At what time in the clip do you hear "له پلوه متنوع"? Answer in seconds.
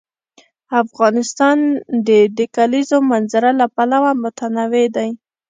3.59-4.85